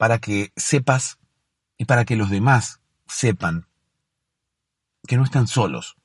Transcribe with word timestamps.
para 0.00 0.18
que 0.18 0.50
sepas 0.56 1.18
y 1.76 1.84
para 1.84 2.06
que 2.06 2.16
los 2.16 2.30
demás 2.30 2.80
sepan 3.06 3.68
que 5.06 5.18
no 5.18 5.24
están 5.24 5.46
solos. 5.46 5.98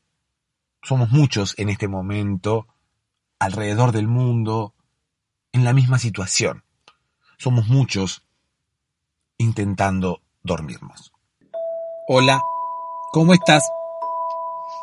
Somos 0.84 1.12
muchos 1.12 1.54
en 1.58 1.70
este 1.70 1.88
momento 1.88 2.68
alrededor 3.40 3.94
del 3.94 4.10
mundo 4.10 4.73
en 5.54 5.64
la 5.64 5.72
misma 5.72 5.98
situación. 5.98 6.66
Somos 7.38 7.70
muchos 7.70 8.26
intentando 9.38 10.22
dormirnos. 10.44 11.14
Hola, 12.10 12.42
¿cómo 13.14 13.34
estás? 13.34 13.64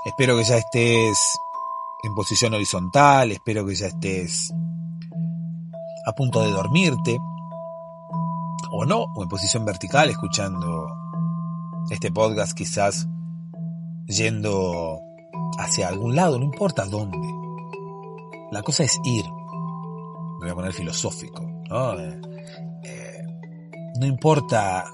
Espero 0.07 0.39
que 0.39 0.45
ya 0.45 0.57
estés 0.57 1.39
en 2.03 2.15
posición 2.15 2.55
horizontal, 2.55 3.31
espero 3.31 3.67
que 3.67 3.75
ya 3.75 3.89
estés 3.89 4.55
a 6.07 6.13
punto 6.13 6.41
de 6.41 6.51
dormirte, 6.51 7.19
o 8.75 8.87
no, 8.87 9.05
o 9.15 9.23
en 9.23 9.29
posición 9.29 9.67
vertical, 9.67 10.09
escuchando 10.09 10.89
este 11.91 12.11
podcast 12.11 12.57
quizás 12.57 13.07
yendo 14.07 14.99
hacia 15.59 15.89
algún 15.89 16.17
lado, 16.17 16.39
no 16.39 16.45
importa 16.47 16.87
dónde. 16.87 17.19
La 18.51 18.63
cosa 18.63 18.85
es 18.85 18.99
ir. 19.05 19.25
Me 20.41 20.47
voy 20.47 20.51
a 20.51 20.55
poner 20.55 20.73
filosófico, 20.73 21.43
¿no? 21.69 21.99
Eh, 21.99 22.21
eh, 22.85 23.27
no 24.01 24.07
importa 24.07 24.87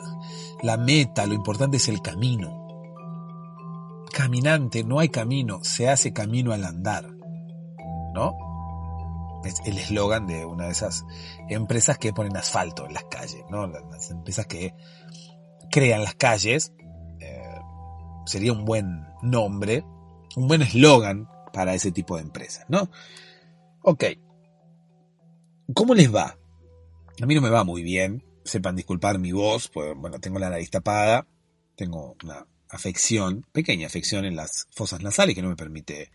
la 0.63 0.77
meta, 0.77 1.25
lo 1.27 1.35
importante 1.35 1.77
es 1.77 1.89
el 1.89 2.03
camino. 2.03 2.67
Caminante, 4.13 4.83
no 4.83 4.99
hay 4.99 5.09
camino, 5.09 5.61
se 5.63 5.89
hace 5.89 6.13
camino 6.13 6.53
al 6.53 6.65
andar, 6.65 7.09
¿no? 8.13 8.48
Es 9.45 9.61
el 9.65 9.79
eslogan 9.79 10.27
de 10.27 10.45
una 10.45 10.67
de 10.67 10.73
esas 10.73 11.05
empresas 11.49 11.99
que 11.99 12.13
ponen 12.13 12.37
asfalto 12.37 12.87
en 12.87 12.95
las 12.95 13.05
calles, 13.05 13.45
¿no? 13.51 13.67
Las 13.67 14.11
empresas 14.11 14.47
que 14.47 14.75
crean 15.71 16.03
las 16.03 16.15
calles. 16.15 16.73
Eh, 17.21 17.59
sería 18.27 18.53
un 18.53 18.65
buen 18.65 19.07
nombre, 19.23 19.85
un 20.37 20.49
buen 20.49 20.63
eslogan 20.63 21.29
para 21.53 21.75
ese 21.75 21.93
tipo 21.93 22.17
de 22.17 22.23
empresas, 22.23 22.65
¿no? 22.69 22.91
Ok. 23.83 24.05
¿Cómo 25.75 25.95
les 25.95 26.15
va? 26.15 26.39
A 27.21 27.27
mí 27.27 27.35
no 27.35 27.41
me 27.41 27.51
va 27.51 27.65
muy 27.65 27.83
bien. 27.83 28.25
Sepan 28.45 28.77
disculpar 28.77 29.19
mi 29.19 29.33
voz, 29.33 29.69
pues 29.69 29.95
bueno, 29.97 30.19
tengo 30.21 30.39
la 30.39 30.51
nariz 30.51 30.71
tapada, 30.71 31.27
tengo 31.77 32.17
una 32.25 32.47
afección, 32.71 33.47
pequeña 33.53 33.87
afección 33.87 34.25
en 34.25 34.37
las 34.37 34.69
fosas 34.71 35.03
nasales 35.03 35.35
que 35.35 35.43
no 35.43 35.49
me 35.49 35.57
permite 35.57 36.11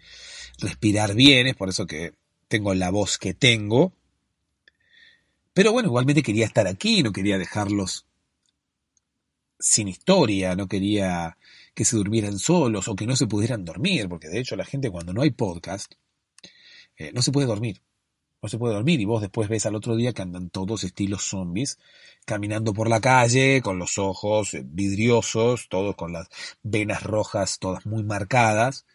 respirar 0.59 1.13
bien, 1.16 1.47
es 1.47 1.56
por 1.56 1.69
eso 1.69 1.85
que 1.85 2.13
tengo 2.53 2.75
la 2.75 2.91
voz 2.91 3.18
que 3.18 3.34
tengo. 3.34 3.94
Pero 5.56 5.72
bueno, 5.72 5.88
igualmente 5.88 6.22
quería 6.22 6.46
estar 6.46 6.68
aquí, 6.68 7.02
no 7.02 7.12
quería 7.12 7.40
dejarlos 7.40 8.06
sin 9.58 9.88
historia, 9.88 10.56
no 10.56 10.68
quería 10.68 11.36
que 11.74 11.84
se 11.84 11.96
durmieran 11.96 12.38
solos 12.38 12.88
o 12.88 12.96
que 12.96 13.08
no 13.08 13.16
se 13.16 13.25
pudieran 13.25 13.66
dormir, 13.66 14.08
porque 14.08 14.28
de 14.28 14.40
hecho 14.40 14.56
la 14.56 14.66
gente 14.66 14.92
cuando 14.92 15.13
no 15.13 15.24
hay 15.24 15.31
podcast 15.31 15.94
eh, 16.96 17.12
no 17.12 17.24
se 17.24 17.31
puede 17.31 17.47
dormir. 17.47 17.81
No 18.44 18.50
se 18.50 18.59
puede 18.59 18.75
dormir 18.75 19.02
y 19.02 19.06
vos 19.06 19.22
después 19.22 19.50
ves 19.50 19.66
al 19.66 19.74
otro 19.74 19.96
día 19.96 20.13
que 20.13 20.22
andan 20.22 20.52
todos 20.52 20.84
estilos 20.84 21.24
zombies, 21.24 21.80
caminando 22.24 22.72
por 22.72 22.88
la 22.88 23.02
calle, 23.02 23.63
con 23.63 23.80
los 23.80 23.97
ojos 23.97 24.53
eh, 24.53 24.62
vidriosos, 24.63 25.69
todos 25.69 25.96
con 25.96 26.13
las 26.13 26.28
venas 26.62 27.02
rojas 27.02 27.58
todas 27.58 27.88
muy 27.88 28.03
marcadas. 28.03 28.86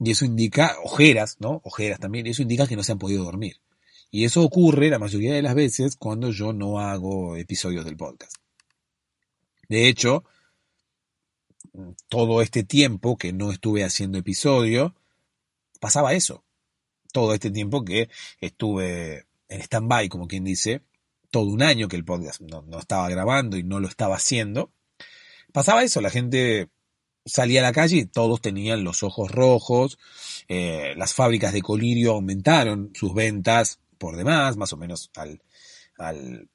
Y 0.00 0.12
eso 0.12 0.24
indica, 0.24 0.76
ojeras, 0.82 1.36
¿no? 1.40 1.60
Ojeras 1.64 1.98
también, 1.98 2.26
y 2.26 2.30
eso 2.30 2.42
indica 2.42 2.66
que 2.66 2.76
no 2.76 2.82
se 2.82 2.92
han 2.92 2.98
podido 2.98 3.24
dormir. 3.24 3.60
Y 4.10 4.24
eso 4.24 4.42
ocurre 4.42 4.88
la 4.88 4.98
mayoría 4.98 5.34
de 5.34 5.42
las 5.42 5.54
veces 5.54 5.96
cuando 5.96 6.30
yo 6.30 6.52
no 6.52 6.80
hago 6.80 7.36
episodios 7.36 7.84
del 7.84 7.96
podcast. 7.96 8.36
De 9.68 9.88
hecho, 9.88 10.24
todo 12.08 12.40
este 12.42 12.64
tiempo 12.64 13.18
que 13.18 13.32
no 13.32 13.52
estuve 13.52 13.84
haciendo 13.84 14.18
episodio, 14.18 14.94
pasaba 15.80 16.14
eso 16.14 16.44
todo 17.12 17.34
este 17.34 17.50
tiempo 17.50 17.84
que 17.84 18.08
estuve 18.40 19.26
en 19.48 19.60
stand-by, 19.60 20.08
como 20.08 20.28
quien 20.28 20.44
dice, 20.44 20.82
todo 21.30 21.44
un 21.44 21.62
año 21.62 21.88
que 21.88 21.96
el 21.96 22.04
podcast 22.04 22.40
no, 22.40 22.64
estaba 22.78 23.08
grabando 23.08 23.56
y 23.56 23.62
no 23.62 23.80
lo 23.80 23.88
estaba 23.88 24.16
haciendo, 24.16 24.72
pasaba 25.52 25.82
eso, 25.82 26.00
la 26.00 26.10
gente 26.10 26.68
salía 27.28 27.60
a 27.60 27.64
la 27.64 27.72
calle 27.72 28.06
todos 28.06 28.40
tenían 28.40 28.84
los 28.84 29.02
ojos 29.02 29.30
rojos, 29.30 29.98
eh, 30.48 30.94
las 30.96 31.14
fábricas 31.14 31.52
de 31.52 31.62
colirio 31.62 32.12
aumentaron 32.12 32.90
sus 32.94 33.14
ventas 33.14 33.80
por 33.98 34.16
demás, 34.16 34.56
más 34.56 34.72
o 34.72 34.76
menos 34.76 35.10
al, 35.16 35.42
al, 35.98 36.48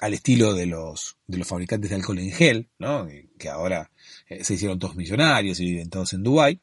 al 0.00 0.14
estilo 0.14 0.54
de 0.54 0.66
los, 0.66 1.16
de 1.26 1.38
los 1.38 1.48
fabricantes 1.48 1.90
de 1.90 1.96
alcohol 1.96 2.18
en 2.18 2.32
gel, 2.32 2.70
¿no? 2.78 3.08
que 3.38 3.48
ahora 3.48 3.90
eh, 4.28 4.44
se 4.44 4.54
hicieron 4.54 4.78
todos 4.78 4.96
millonarios 4.96 5.60
y 5.60 5.64
viven 5.64 5.90
todos 5.90 6.12
en 6.12 6.22
Dubái. 6.22 6.60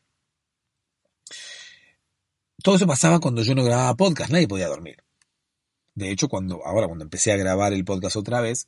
Todo 2.61 2.75
eso 2.75 2.87
pasaba 2.87 3.19
cuando 3.19 3.43
yo 3.43 3.55
no 3.55 3.63
grababa 3.63 3.95
podcast, 3.95 4.31
nadie 4.31 4.47
podía 4.47 4.67
dormir. 4.67 4.97
De 5.93 6.11
hecho, 6.11 6.27
cuando, 6.27 6.65
ahora 6.65 6.87
cuando 6.87 7.03
empecé 7.03 7.31
a 7.31 7.37
grabar 7.37 7.73
el 7.73 7.85
podcast 7.85 8.17
otra 8.17 8.41
vez, 8.41 8.67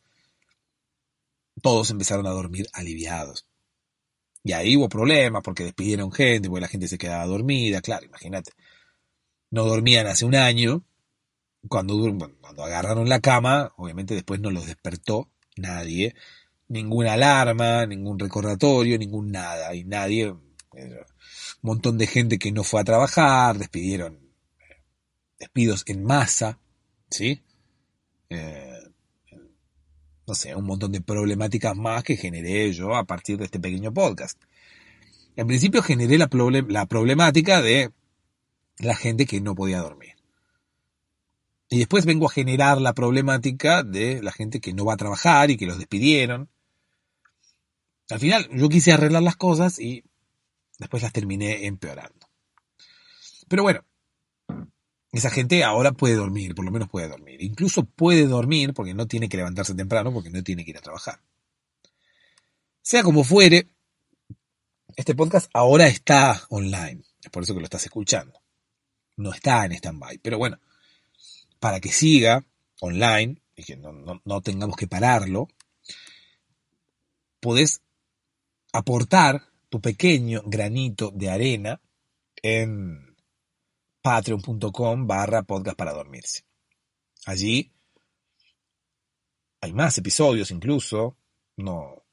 todos 1.61 1.89
empezaron 1.89 2.27
a 2.27 2.31
dormir 2.31 2.67
aliviados. 2.73 3.45
Y 4.47 4.53
ahí 4.53 4.77
hubo 4.77 4.87
problemas 4.87 5.43
porque 5.43 5.65
despidieron 5.65 6.09
gente, 6.09 6.47
porque 6.47 6.61
la 6.61 6.69
gente 6.69 6.87
se 6.87 6.97
quedaba 6.97 7.25
dormida, 7.25 7.81
claro, 7.81 8.05
imagínate. 8.05 8.53
No 9.51 9.65
dormían 9.65 10.07
hace 10.07 10.23
un 10.23 10.35
año, 10.35 10.85
cuando, 11.67 11.93
cuando 12.39 12.63
agarraron 12.63 13.09
la 13.09 13.19
cama, 13.19 13.73
obviamente 13.75 14.13
después 14.13 14.39
no 14.39 14.49
los 14.49 14.65
despertó 14.65 15.29
nadie, 15.57 16.15
ninguna 16.69 17.13
alarma, 17.13 17.85
ningún 17.85 18.17
recordatorio, 18.17 18.97
ningún 18.97 19.33
nada, 19.33 19.75
y 19.75 19.83
nadie 19.83 20.29
Un 20.29 20.39
montón 21.61 21.97
de 21.97 22.07
gente 22.07 22.39
que 22.39 22.53
no 22.53 22.63
fue 22.63 22.79
a 22.79 22.85
trabajar, 22.85 23.57
despidieron 23.57 24.15
eh, 24.59 24.81
despidos 25.39 25.83
en 25.87 26.05
masa, 26.05 26.57
¿sí? 27.09 27.43
Eh, 28.29 28.76
no 30.27 30.35
sé, 30.35 30.53
un 30.53 30.65
montón 30.65 30.91
de 30.91 31.01
problemáticas 31.01 31.75
más 31.75 32.03
que 32.03 32.17
generé 32.17 32.71
yo 32.73 32.95
a 32.95 33.05
partir 33.05 33.37
de 33.37 33.45
este 33.45 33.59
pequeño 33.59 33.93
podcast. 33.93 34.39
En 35.37 35.47
principio 35.47 35.81
generé 35.81 36.17
la, 36.17 36.29
la 36.67 36.85
problemática 36.85 37.61
de 37.61 37.91
la 38.79 38.95
gente 38.95 39.25
que 39.25 39.39
no 39.39 39.55
podía 39.55 39.79
dormir. 39.79 40.15
Y 41.69 41.79
después 41.79 42.05
vengo 42.05 42.27
a 42.27 42.31
generar 42.31 42.81
la 42.81 42.93
problemática 42.93 43.83
de 43.83 44.21
la 44.21 44.31
gente 44.31 44.59
que 44.59 44.73
no 44.73 44.85
va 44.85 44.93
a 44.93 44.97
trabajar 44.97 45.49
y 45.49 45.57
que 45.57 45.65
los 45.65 45.77
despidieron. 45.77 46.49
Al 48.09 48.19
final 48.19 48.49
yo 48.51 48.69
quise 48.69 48.91
arreglar 48.91 49.23
las 49.23 49.35
cosas 49.35 49.79
y 49.79 50.03
después 50.77 51.03
las 51.03 51.13
terminé 51.13 51.65
empeorando. 51.67 52.27
Pero 53.47 53.63
bueno, 53.63 53.83
esa 55.11 55.29
gente 55.29 55.63
ahora 55.63 55.91
puede 55.91 56.15
dormir, 56.15 56.53
por 56.53 56.65
lo 56.65 56.71
menos 56.71 56.89
puede 56.89 57.07
dormir. 57.07 57.41
Incluso 57.41 57.83
puede 57.83 58.27
dormir 58.27 58.73
porque 58.73 58.93
no 58.93 59.07
tiene 59.07 59.29
que 59.29 59.37
levantarse 59.37 59.73
temprano, 59.73 60.13
porque 60.13 60.29
no 60.29 60.43
tiene 60.43 60.63
que 60.65 60.71
ir 60.71 60.77
a 60.77 60.81
trabajar. 60.81 61.21
Sea 62.81 63.03
como 63.03 63.23
fuere, 63.23 63.69
este 64.95 65.15
podcast 65.15 65.49
ahora 65.53 65.87
está 65.87 66.41
online. 66.49 67.03
Es 67.21 67.29
por 67.29 67.43
eso 67.43 67.53
que 67.53 67.59
lo 67.59 67.65
estás 67.65 67.85
escuchando. 67.85 68.39
No 69.17 69.33
está 69.33 69.65
en 69.65 69.73
stand-by. 69.73 70.19
Pero 70.19 70.37
bueno, 70.37 70.59
para 71.59 71.79
que 71.79 71.91
siga 71.91 72.45
online 72.79 73.41
y 73.55 73.63
que 73.63 73.75
no, 73.75 74.41
tengamos 74.41 74.75
que 74.75 74.87
pararlo, 74.87 75.47
podés 77.39 77.81
aportar 78.71 79.49
tu 79.69 79.81
pequeño 79.81 80.43
granito 80.45 81.11
de 81.11 81.29
arena 81.29 81.81
en 82.41 83.06
patreon.com 84.07 85.05
barra 85.05 85.43
podcast 85.43 85.77
para 85.77 85.91
dormirse. 85.91 86.45
Allí 87.25 87.73
hay 89.59 89.73
más 89.73 89.97
episodios 89.97 90.49
incluso, 90.51 91.17
no, 91.57 92.05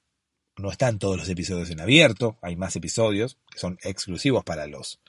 no 0.56 0.72
están 0.72 0.98
todos 0.98 1.16
los 1.16 1.28
episodios 1.28 1.70
en 1.70 1.78
abierto, 1.78 2.36
hay 2.42 2.56
más 2.56 2.74
episodios 2.74 3.38
que 3.48 3.60
son 3.60 3.78
exclusivos 3.84 4.42
para 4.42 4.66
los 4.66 5.00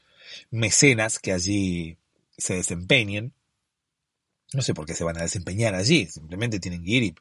mecenas 0.52 1.18
que 1.18 1.34
allí 1.34 1.98
se 2.38 2.54
desempeñen. 2.54 3.34
No 4.54 4.62
sé 4.62 4.76
por 4.76 4.86
qué 4.86 4.94
se 4.94 5.04
van 5.04 5.18
a 5.18 5.24
desempeñar 5.24 5.74
allí, 5.74 6.06
simplemente 6.06 6.60
tienen 6.60 6.84
que 6.84 6.92
ir 6.92 7.04
y 7.04 7.16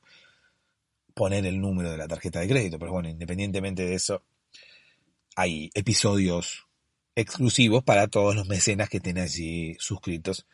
poner 1.15 1.47
el 1.47 1.59
número 1.59 1.91
de 1.91 1.97
la 1.97 2.07
tarjeta 2.07 2.41
de 2.41 2.49
crédito, 2.49 2.79
pero 2.79 2.93
bueno, 2.93 3.09
independientemente 3.09 3.87
de 3.87 3.95
eso, 3.95 4.23
hay 5.37 5.71
episodios 5.73 6.64
exclusivos 7.17 7.83
para 7.85 8.09
todos 8.09 8.35
los 8.35 8.49
mecenas 8.49 8.89
que 8.89 8.99
estén 8.99 9.19
allí 9.19 9.77
suscritos 9.79 10.47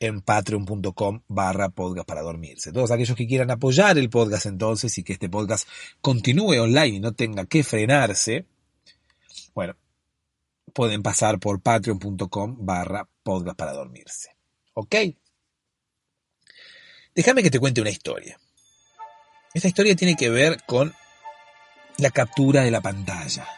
en 0.00 0.20
patreon.com 0.20 1.22
barra 1.26 1.70
podcast 1.70 2.06
para 2.06 2.22
dormirse. 2.22 2.72
Todos 2.72 2.90
aquellos 2.90 3.16
que 3.16 3.26
quieran 3.26 3.50
apoyar 3.50 3.98
el 3.98 4.10
podcast 4.10 4.46
entonces 4.46 4.96
y 4.98 5.02
que 5.02 5.14
este 5.14 5.28
podcast 5.28 5.68
continúe 6.00 6.60
online 6.60 6.96
y 6.96 7.00
no 7.00 7.12
tenga 7.12 7.46
que 7.46 7.64
frenarse, 7.64 8.46
bueno, 9.54 9.76
pueden 10.72 11.02
pasar 11.02 11.38
por 11.40 11.60
patreon.com 11.60 12.56
barra 12.64 13.08
podcast 13.22 13.56
para 13.56 13.72
dormirse. 13.72 14.36
¿Ok? 14.74 14.94
Déjame 17.14 17.42
que 17.42 17.50
te 17.50 17.58
cuente 17.58 17.80
una 17.80 17.90
historia. 17.90 18.38
Esta 19.52 19.66
historia 19.66 19.96
tiene 19.96 20.14
que 20.14 20.30
ver 20.30 20.62
con 20.64 20.94
la 21.96 22.10
captura 22.10 22.62
de 22.62 22.70
la 22.70 22.80
pantalla. 22.80 23.57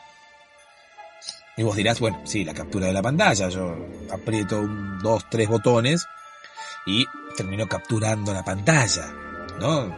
Y 1.56 1.62
vos 1.62 1.76
dirás, 1.76 2.00
bueno, 2.00 2.20
sí, 2.25 2.44
la 2.44 2.55
captura 2.55 2.87
de 2.87 2.93
la 2.93 3.02
pantalla. 3.02 3.49
Yo 3.49 3.76
aprieto 4.11 4.67
dos, 5.02 5.26
tres 5.31 5.49
botones 5.49 6.06
y 6.87 7.06
termino 7.37 7.67
capturando 7.67 8.32
la 8.32 8.44
pantalla, 8.44 9.12
¿no? 9.58 9.94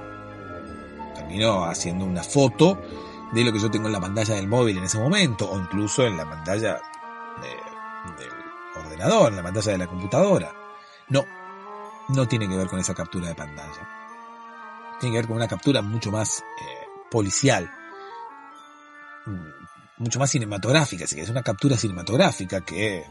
Termino 1.15 1.65
haciendo 1.65 2.05
una 2.05 2.23
foto 2.23 2.81
de 3.33 3.45
lo 3.45 3.53
que 3.53 3.59
yo 3.59 3.71
tengo 3.71 3.87
en 3.87 3.93
la 3.93 4.01
pantalla 4.01 4.35
del 4.35 4.49
móvil 4.49 4.79
en 4.79 4.85
ese 4.85 4.99
momento, 4.99 5.51
o 5.51 5.59
incluso 5.59 6.05
en 6.07 6.17
la 6.17 6.29
pantalla 6.29 6.81
del 8.19 8.83
ordenador, 8.85 9.31
en 9.31 9.37
la 9.37 9.43
pantalla 9.43 9.73
de 9.73 9.79
la 9.79 9.87
computadora. 9.87 10.53
No, 11.09 11.25
no 12.09 12.29
tiene 12.29 12.49
que 12.49 12.57
ver 12.57 12.67
con 12.67 12.79
esa 12.79 12.95
captura 12.95 13.29
de 13.29 13.35
pantalla. 13.35 13.89
Tiene 15.01 15.15
que 15.15 15.19
ver 15.21 15.27
con 15.27 15.37
una 15.37 15.49
captura 15.49 15.81
mucho 15.83 16.11
más 16.11 16.41
eh, 16.41 16.87
policial, 17.11 17.71
mucho 20.03 20.19
más 20.19 20.31
cinematográfica, 20.31 21.05
así 21.05 21.17
que 21.17 21.23
es 21.23 21.31
una 21.31 21.43
captura 21.43 21.77
cinematográfica 21.77 22.61
que 22.61 22.99
eh, 22.99 23.05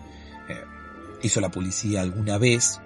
hizo 1.22 1.42
la 1.42 1.50
policía 1.50 2.02
alguna 2.02 2.38
vez 2.38 2.80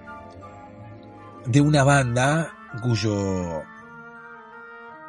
de 1.46 1.62
una 1.62 1.84
banda 1.84 2.54
cuyo 2.81 3.63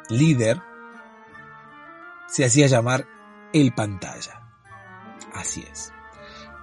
líder 0.09 0.61
se 2.27 2.45
hacía 2.45 2.67
llamar 2.67 3.07
El 3.53 3.73
Pantalla. 3.73 4.41
Así 5.33 5.65
es, 5.71 5.91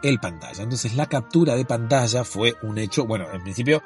El 0.02 0.18
Pantalla. 0.20 0.62
Entonces 0.62 0.94
la 0.94 1.06
captura 1.06 1.54
de 1.54 1.64
pantalla 1.64 2.24
fue 2.24 2.54
un 2.62 2.78
hecho, 2.78 3.06
bueno, 3.06 3.26
en 3.32 3.42
principio 3.42 3.82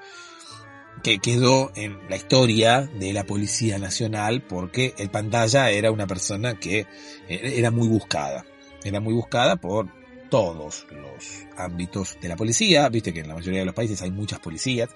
que 1.03 1.19
quedó 1.19 1.73
en 1.75 1.99
la 2.09 2.17
historia 2.17 2.83
de 2.83 3.13
la 3.13 3.25
Policía 3.25 3.79
Nacional 3.79 4.43
porque 4.43 4.95
el 4.99 5.11
pantalla 5.11 5.71
era 5.71 5.91
una 5.91 6.07
persona 6.07 6.59
que 6.59 6.81
eh, 7.29 7.55
era 7.57 7.71
muy 7.71 7.89
buscada. 7.89 8.45
Era 8.85 9.01
muy 9.01 9.15
buscada 9.15 9.57
por 9.57 9.89
todos 10.31 10.87
los 10.91 11.47
ámbitos 11.57 12.19
de 12.21 12.29
la 12.29 12.37
policía. 12.37 12.89
Viste 12.89 13.13
que 13.13 13.21
en 13.21 13.29
la 13.29 13.35
mayoría 13.35 13.61
de 13.61 13.67
los 13.67 13.75
países 13.75 14.03
hay 14.03 14.11
muchas 14.11 14.41
policías. 14.41 14.91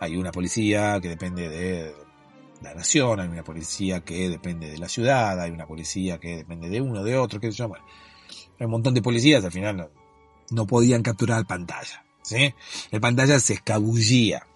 Hay 0.00 0.16
una 0.16 0.30
policía 0.30 1.00
que 1.00 1.08
depende 1.08 1.48
de 1.48 1.94
la 2.62 2.74
nación, 2.74 3.20
hay 3.20 3.28
una 3.28 3.44
policía 3.44 4.00
que 4.00 4.28
depende 4.28 4.70
de 4.70 4.78
la 4.78 4.88
ciudad, 4.88 5.40
hay 5.40 5.50
una 5.50 5.66
policía 5.66 6.18
que 6.18 6.36
depende 6.36 6.68
de 6.68 6.80
uno, 6.80 7.02
de 7.02 7.16
otro, 7.16 7.40
qué 7.40 7.50
yo. 7.50 7.68
Bueno, 7.68 7.84
hay 8.58 8.64
un 8.64 8.70
montón 8.70 8.94
de 8.94 9.02
policías, 9.02 9.44
al 9.44 9.52
final 9.52 9.90
no, 10.50 10.66
podían 10.66 11.02
capturar 11.02 11.38
el 11.40 11.46
pantalla. 11.46 12.04
¿sí? 12.22 12.54
El 12.90 13.00
pantalla 13.00 13.40
se 13.40 13.54
escabullía 13.54 14.46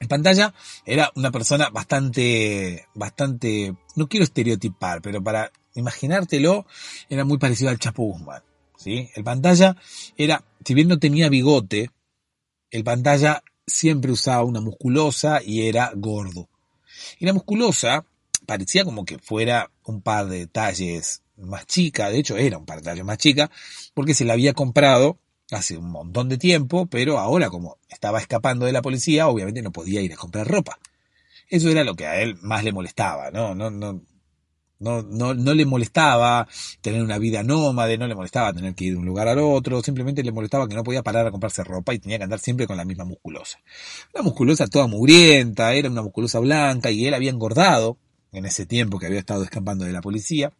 en 0.00 0.08
pantalla 0.08 0.54
era 0.84 1.12
una 1.14 1.30
persona 1.30 1.68
bastante, 1.68 2.86
bastante, 2.94 3.76
no 3.96 4.08
quiero 4.08 4.24
estereotipar, 4.24 5.02
pero 5.02 5.22
para 5.22 5.52
imaginártelo, 5.74 6.66
era 7.08 7.24
muy 7.24 7.38
parecido 7.38 7.70
al 7.70 7.78
Chapo 7.78 8.04
Guzmán. 8.04 8.42
¿sí? 8.76 9.10
El 9.14 9.22
pantalla 9.22 9.76
era, 10.16 10.42
si 10.64 10.74
bien 10.74 10.88
no 10.88 10.98
tenía 10.98 11.28
bigote, 11.28 11.90
el 12.70 12.82
pantalla 12.82 13.44
siempre 13.66 14.10
usaba 14.10 14.42
una 14.42 14.60
musculosa 14.60 15.42
y 15.44 15.68
era 15.68 15.92
gordo. 15.94 16.48
Y 17.18 17.26
la 17.26 17.34
musculosa 17.34 18.04
parecía 18.46 18.84
como 18.84 19.04
que 19.04 19.18
fuera 19.18 19.70
un 19.84 20.00
par 20.00 20.26
de 20.26 20.46
talles 20.46 21.22
más 21.36 21.66
chica, 21.66 22.10
de 22.10 22.18
hecho 22.18 22.36
era 22.36 22.58
un 22.58 22.66
par 22.66 22.78
de 22.78 22.84
talles 22.84 23.04
más 23.04 23.18
chica, 23.18 23.50
porque 23.94 24.14
se 24.14 24.24
la 24.24 24.32
había 24.32 24.54
comprado 24.54 25.18
hace 25.52 25.76
un 25.76 25.90
montón 25.90 26.28
de 26.28 26.38
tiempo, 26.38 26.86
pero 26.86 27.18
ahora 27.18 27.50
como 27.50 27.78
estaba 27.88 28.20
escapando 28.20 28.66
de 28.66 28.72
la 28.72 28.82
policía, 28.82 29.28
obviamente 29.28 29.62
no 29.62 29.72
podía 29.72 30.00
ir 30.00 30.12
a 30.12 30.16
comprar 30.16 30.46
ropa. 30.46 30.78
Eso 31.48 31.68
era 31.68 31.84
lo 31.84 31.94
que 31.94 32.06
a 32.06 32.20
él 32.20 32.36
más 32.42 32.62
le 32.64 32.72
molestaba, 32.72 33.30
¿no? 33.30 33.54
No, 33.54 33.70
no, 33.70 34.00
no, 34.80 35.02
no, 35.02 35.34
no 35.34 35.54
le 35.54 35.66
molestaba 35.66 36.48
tener 36.80 37.02
una 37.02 37.18
vida 37.18 37.42
nómade, 37.42 37.98
no 37.98 38.06
le 38.06 38.14
molestaba 38.14 38.52
tener 38.52 38.74
que 38.74 38.84
ir 38.84 38.92
de 38.94 38.98
un 38.98 39.04
lugar 39.04 39.28
al 39.28 39.38
otro, 39.38 39.82
simplemente 39.82 40.22
le 40.22 40.32
molestaba 40.32 40.68
que 40.68 40.74
no 40.74 40.82
podía 40.82 41.02
parar 41.02 41.26
a 41.26 41.30
comprarse 41.30 41.62
ropa 41.64 41.92
y 41.92 41.98
tenía 41.98 42.18
que 42.18 42.24
andar 42.24 42.38
siempre 42.38 42.66
con 42.66 42.76
la 42.76 42.84
misma 42.84 43.04
musculosa. 43.04 43.58
Una 44.14 44.22
musculosa 44.22 44.66
toda 44.68 44.86
mugrienta, 44.86 45.74
era 45.74 45.90
una 45.90 46.02
musculosa 46.02 46.38
blanca 46.38 46.90
y 46.90 47.06
él 47.06 47.14
había 47.14 47.30
engordado 47.30 47.98
en 48.32 48.46
ese 48.46 48.64
tiempo 48.64 48.98
que 48.98 49.06
había 49.06 49.18
estado 49.18 49.44
escapando 49.44 49.84
de 49.84 49.92
la 49.92 50.00
policía. 50.00 50.52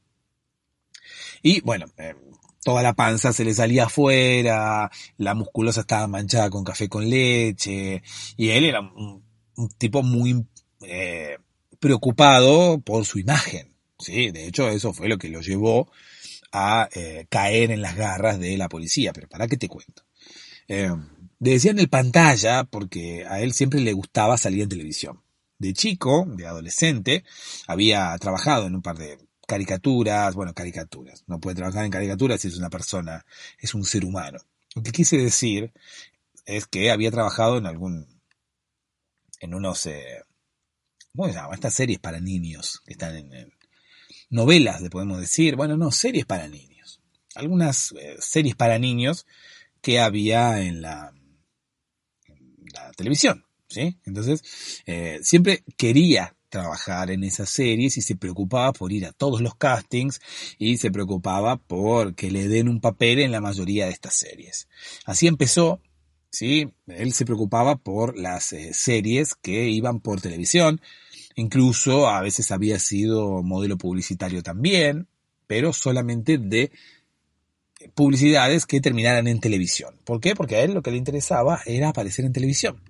Y 1.42 1.60
bueno, 1.62 1.86
eh, 1.96 2.14
toda 2.62 2.82
la 2.82 2.94
panza 2.94 3.32
se 3.32 3.44
le 3.44 3.54
salía 3.54 3.84
afuera, 3.84 4.90
la 5.16 5.34
musculosa 5.34 5.80
estaba 5.82 6.06
manchada 6.06 6.50
con 6.50 6.64
café 6.64 6.88
con 6.88 7.08
leche, 7.08 8.02
y 8.36 8.50
él 8.50 8.64
era 8.64 8.80
un, 8.80 9.22
tipo 9.78 10.02
muy 10.02 10.46
eh, 10.82 11.38
preocupado 11.78 12.80
por 12.80 13.04
su 13.04 13.18
imagen. 13.18 13.74
¿sí? 13.98 14.30
De 14.30 14.46
hecho, 14.46 14.68
eso 14.68 14.92
fue 14.92 15.08
lo 15.08 15.18
que 15.18 15.28
lo 15.28 15.40
llevó 15.40 15.90
a 16.52 16.88
eh, 16.92 17.26
caer 17.28 17.70
en 17.70 17.82
las 17.82 17.96
garras 17.96 18.38
de 18.38 18.56
la 18.56 18.68
policía. 18.68 19.12
Pero 19.12 19.28
para 19.28 19.46
qué 19.46 19.56
te 19.56 19.68
cuento. 19.68 20.02
Eh, 20.68 20.90
decían 21.38 21.78
el 21.78 21.88
pantalla 21.88 22.64
porque 22.64 23.24
a 23.28 23.40
él 23.40 23.52
siempre 23.52 23.80
le 23.80 23.92
gustaba 23.92 24.38
salir 24.38 24.62
en 24.62 24.68
televisión. 24.68 25.22
De 25.58 25.74
chico, 25.74 26.24
de 26.26 26.46
adolescente, 26.46 27.24
había 27.66 28.16
trabajado 28.18 28.66
en 28.66 28.76
un 28.76 28.82
par 28.82 28.96
de 28.96 29.18
caricaturas, 29.50 30.36
bueno, 30.36 30.54
caricaturas. 30.54 31.24
No 31.26 31.40
puede 31.40 31.56
trabajar 31.56 31.84
en 31.84 31.90
caricaturas 31.90 32.40
si 32.40 32.46
es 32.46 32.56
una 32.56 32.70
persona, 32.70 33.26
es 33.58 33.74
un 33.74 33.84
ser 33.84 34.04
humano. 34.04 34.38
Lo 34.76 34.82
que 34.84 34.92
quise 34.92 35.16
decir 35.16 35.72
es 36.46 36.66
que 36.66 36.92
había 36.92 37.10
trabajado 37.10 37.58
en 37.58 37.66
algún, 37.66 38.06
en 39.40 39.52
unos, 39.52 39.86
eh, 39.86 40.22
¿cómo 41.16 41.26
se 41.26 41.34
llama? 41.34 41.54
Estas 41.54 41.74
series 41.74 41.98
para 41.98 42.20
niños 42.20 42.80
que 42.86 42.92
están 42.92 43.16
en, 43.16 43.52
novelas, 44.28 44.82
podemos 44.88 45.18
decir. 45.18 45.56
Bueno, 45.56 45.76
no, 45.76 45.90
series 45.90 46.26
para 46.26 46.46
niños. 46.46 47.00
algunas 47.34 47.90
eh, 47.98 48.18
series 48.20 48.54
para 48.54 48.78
niños 48.78 49.26
que 49.82 49.98
había 49.98 50.62
en 50.62 50.80
la, 50.80 51.12
la 52.72 52.92
televisión, 52.92 53.44
¿sí? 53.68 53.98
Entonces, 54.04 54.44
eh, 54.86 55.18
siempre 55.24 55.64
quería 55.76 56.36
trabajar 56.50 57.10
en 57.10 57.24
esas 57.24 57.48
series 57.48 57.96
y 57.96 58.02
se 58.02 58.16
preocupaba 58.16 58.72
por 58.72 58.92
ir 58.92 59.06
a 59.06 59.12
todos 59.12 59.40
los 59.40 59.54
castings 59.54 60.20
y 60.58 60.76
se 60.76 60.90
preocupaba 60.90 61.56
por 61.56 62.14
que 62.14 62.30
le 62.30 62.48
den 62.48 62.68
un 62.68 62.80
papel 62.80 63.20
en 63.20 63.32
la 63.32 63.40
mayoría 63.40 63.86
de 63.86 63.92
estas 63.92 64.14
series. 64.14 64.68
Así 65.06 65.26
empezó, 65.26 65.80
¿sí? 66.30 66.74
Él 66.86 67.12
se 67.14 67.24
preocupaba 67.24 67.76
por 67.76 68.18
las 68.18 68.52
eh, 68.52 68.74
series 68.74 69.34
que 69.34 69.70
iban 69.70 70.00
por 70.00 70.20
televisión, 70.20 70.80
incluso 71.36 72.08
a 72.08 72.20
veces 72.20 72.50
había 72.50 72.78
sido 72.78 73.42
modelo 73.42 73.78
publicitario 73.78 74.42
también, 74.42 75.08
pero 75.46 75.72
solamente 75.72 76.36
de 76.36 76.70
publicidades 77.94 78.66
que 78.66 78.80
terminaran 78.80 79.26
en 79.26 79.40
televisión. 79.40 79.96
¿Por 80.04 80.20
qué? 80.20 80.34
Porque 80.34 80.56
a 80.56 80.62
él 80.62 80.74
lo 80.74 80.82
que 80.82 80.90
le 80.90 80.98
interesaba 80.98 81.60
era 81.64 81.88
aparecer 81.88 82.24
en 82.24 82.32
televisión. 82.32 82.89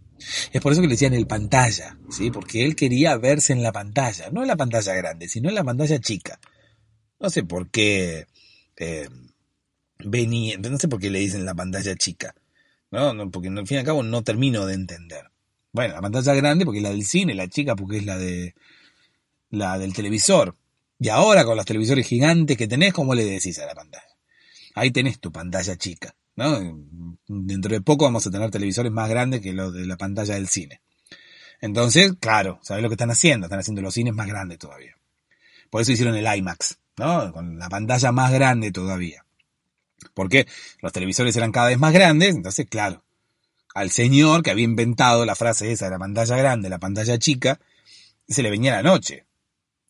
Es 0.52 0.60
por 0.60 0.72
eso 0.72 0.80
que 0.80 0.86
le 0.86 0.94
decían 0.94 1.14
el 1.14 1.26
pantalla, 1.26 1.96
¿sí? 2.10 2.30
Porque 2.30 2.64
él 2.64 2.76
quería 2.76 3.16
verse 3.16 3.52
en 3.52 3.62
la 3.62 3.72
pantalla, 3.72 4.30
no 4.30 4.42
en 4.42 4.48
la 4.48 4.56
pantalla 4.56 4.94
grande, 4.94 5.28
sino 5.28 5.48
en 5.48 5.54
la 5.54 5.64
pantalla 5.64 5.98
chica. 5.98 6.38
No 7.18 7.30
sé 7.30 7.44
por 7.44 7.70
qué 7.70 8.26
eh, 8.76 9.08
venía, 9.98 10.58
no 10.58 10.78
sé 10.78 10.88
por 10.88 11.00
qué 11.00 11.10
le 11.10 11.18
dicen 11.18 11.44
la 11.44 11.54
pantalla 11.54 11.94
chica, 11.96 12.34
¿no? 12.90 13.12
no 13.14 13.30
porque 13.30 13.48
al 13.48 13.66
fin 13.66 13.76
y 13.76 13.80
al 13.80 13.86
cabo 13.86 14.02
no 14.02 14.22
termino 14.22 14.66
de 14.66 14.74
entender. 14.74 15.30
Bueno, 15.72 15.94
la 15.94 16.00
pantalla 16.00 16.34
grande 16.34 16.64
porque 16.64 16.78
es 16.78 16.84
la 16.84 16.90
del 16.90 17.04
cine, 17.04 17.34
la 17.34 17.48
chica 17.48 17.76
porque 17.76 17.98
es 17.98 18.04
la 18.04 18.18
de 18.18 18.54
la 19.50 19.78
del 19.78 19.92
televisor. 19.92 20.56
Y 20.98 21.08
ahora 21.08 21.44
con 21.44 21.56
los 21.56 21.64
televisores 21.64 22.06
gigantes 22.06 22.56
que 22.56 22.68
tenés, 22.68 22.92
¿cómo 22.92 23.14
le 23.14 23.24
decís 23.24 23.58
a 23.58 23.66
la 23.66 23.74
pantalla? 23.74 24.04
Ahí 24.74 24.90
tenés 24.90 25.18
tu 25.18 25.32
pantalla 25.32 25.76
chica. 25.76 26.14
Dentro 27.32 27.72
de 27.72 27.80
poco 27.80 28.06
vamos 28.06 28.26
a 28.26 28.30
tener 28.32 28.50
televisores 28.50 28.90
más 28.90 29.08
grandes 29.08 29.40
que 29.40 29.52
los 29.52 29.72
de 29.72 29.86
la 29.86 29.96
pantalla 29.96 30.34
del 30.34 30.48
cine. 30.48 30.80
Entonces, 31.60 32.14
claro, 32.18 32.58
¿sabes 32.60 32.82
lo 32.82 32.88
que 32.88 32.94
están 32.94 33.12
haciendo? 33.12 33.46
Están 33.46 33.60
haciendo 33.60 33.82
los 33.82 33.94
cines 33.94 34.12
más 34.12 34.26
grandes 34.26 34.58
todavía. 34.58 34.96
Por 35.70 35.80
eso 35.80 35.92
hicieron 35.92 36.16
el 36.16 36.26
IMAX, 36.26 36.78
¿no? 36.96 37.32
Con 37.32 37.56
la 37.56 37.68
pantalla 37.68 38.10
más 38.10 38.32
grande 38.32 38.72
todavía. 38.72 39.24
Porque 40.12 40.48
los 40.82 40.92
televisores 40.92 41.36
eran 41.36 41.52
cada 41.52 41.68
vez 41.68 41.78
más 41.78 41.92
grandes, 41.92 42.34
entonces, 42.34 42.66
claro, 42.68 43.04
al 43.74 43.92
señor 43.92 44.42
que 44.42 44.50
había 44.50 44.64
inventado 44.64 45.24
la 45.24 45.36
frase 45.36 45.70
esa 45.70 45.84
de 45.84 45.92
la 45.92 45.98
pantalla 46.00 46.36
grande, 46.36 46.68
la 46.68 46.80
pantalla 46.80 47.16
chica, 47.16 47.60
se 48.26 48.42
le 48.42 48.50
venía 48.50 48.72
la 48.72 48.82
noche. 48.82 49.24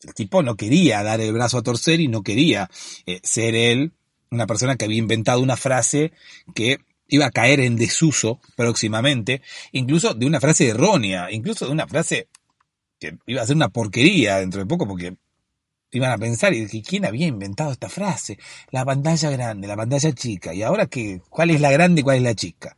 El 0.03 0.13
tipo 0.13 0.43
no 0.43 0.57
quería 0.57 1.03
dar 1.03 1.23
el 1.23 1.33
brazo 1.33 1.57
a 1.57 1.63
torcer 1.63 2.01
y 2.01 2.09
no 2.09 2.23
quería 2.23 2.69
eh, 3.07 3.21
ser 3.23 3.55
él 3.55 3.95
una 4.31 4.47
persona 4.47 4.77
que 4.77 4.85
había 4.85 4.99
inventado 4.99 5.41
una 5.41 5.57
frase 5.57 6.13
que 6.55 6.81
iba 7.11 7.27
a 7.27 7.31
caer 7.31 7.61
en 7.61 7.77
desuso 7.77 8.41
próximamente, 8.57 9.43
incluso 9.73 10.15
de 10.15 10.27
una 10.27 10.41
frase 10.41 10.69
errónea, 10.69 11.31
incluso 11.31 11.67
de 11.67 11.73
una 11.73 11.87
frase 11.87 12.29
que 12.99 13.19
iba 13.27 13.43
a 13.43 13.47
ser 13.47 13.57
una 13.57 13.69
porquería 13.69 14.39
dentro 14.39 14.61
de 14.61 14.67
poco 14.67 14.87
porque 14.87 15.17
iban 15.93 16.13
a 16.13 16.19
pensar 16.19 16.55
y 16.55 16.83
quién 16.83 17.05
había 17.05 17.27
inventado 17.27 17.73
esta 17.73 17.89
frase, 17.89 18.39
la 18.71 18.85
pantalla 18.85 19.31
grande, 19.31 19.67
la 19.67 19.77
pantalla 19.77 20.13
chica, 20.13 20.55
y 20.55 20.63
ahora 20.63 20.87
qué, 20.87 21.21
cuál 21.29 21.51
es 21.51 21.61
la 21.61 21.73
grande 21.73 22.01
y 22.01 22.05
cuál 22.05 22.19
es 22.19 22.23
la 22.23 22.35
chica. 22.35 22.77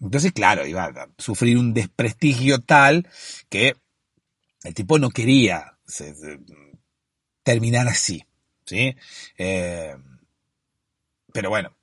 Entonces, 0.00 0.32
claro, 0.32 0.66
iba 0.66 0.84
a 0.84 1.08
sufrir 1.16 1.56
un 1.56 1.72
desprestigio 1.72 2.60
tal 2.60 3.08
que 3.48 3.76
el 4.64 4.74
tipo 4.74 4.98
no 4.98 5.10
quería 5.10 5.78
terminar 7.42 7.86
así, 7.88 8.24
¿sí? 8.64 8.96
Eh, 9.38 9.94
pero 11.32 11.48
bueno, 11.48 11.76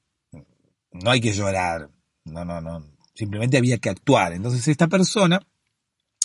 no 0.93 1.11
hay 1.11 1.21
que 1.21 1.33
llorar, 1.33 1.89
no, 2.25 2.45
no, 2.45 2.61
no, 2.61 2.85
simplemente 3.13 3.57
había 3.57 3.77
que 3.77 3.89
actuar. 3.89 4.33
Entonces 4.33 4.67
esta 4.67 4.87
persona, 4.87 5.45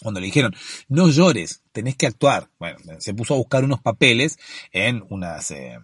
cuando 0.03 0.21
le 0.21 0.27
dijeron, 0.27 0.55
no 0.89 1.09
llores, 1.09 1.63
tenés 1.73 1.97
que 1.97 2.07
actuar, 2.07 2.51
bueno, 2.59 2.79
se 2.99 3.15
puso 3.15 3.35
a 3.35 3.39
buscar 3.39 3.65
unos 3.65 3.81
papeles 3.81 4.39
en 4.73 5.05
unas, 5.11 5.51
eh, 5.51 5.79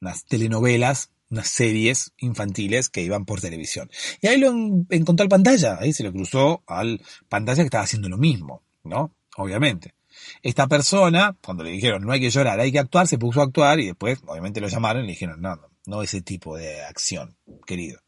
unas 0.00 0.24
telenovelas, 0.24 1.10
unas 1.30 1.48
series 1.48 2.12
infantiles 2.18 2.88
que 2.88 3.02
iban 3.02 3.24
por 3.24 3.40
televisión. 3.40 3.90
Y 4.20 4.28
ahí 4.28 4.38
lo 4.38 4.52
encontró 4.90 5.24
al 5.24 5.28
pantalla, 5.28 5.78
ahí 5.80 5.92
se 5.92 6.04
lo 6.04 6.12
cruzó 6.12 6.62
al 6.66 7.00
pantalla 7.28 7.62
que 7.62 7.66
estaba 7.66 7.84
haciendo 7.84 8.08
lo 8.08 8.18
mismo, 8.18 8.62
¿no? 8.84 9.12
Obviamente. 9.36 9.94
Esta 10.42 10.66
persona, 10.66 11.36
cuando 11.44 11.62
le 11.62 11.70
dijeron 11.70 12.02
no 12.02 12.12
hay 12.12 12.20
que 12.20 12.30
llorar, 12.30 12.58
hay 12.58 12.72
que 12.72 12.78
actuar, 12.78 13.06
se 13.06 13.18
puso 13.18 13.40
a 13.40 13.44
actuar 13.44 13.80
y 13.80 13.86
después, 13.86 14.18
obviamente, 14.26 14.60
lo 14.60 14.68
llamaron 14.68 15.02
y 15.02 15.06
le 15.06 15.12
dijeron 15.12 15.42
no, 15.42 15.56
no, 15.56 15.68
no 15.86 16.02
ese 16.02 16.22
tipo 16.22 16.56
de 16.56 16.82
acción, 16.84 17.36
querido. 17.66 18.05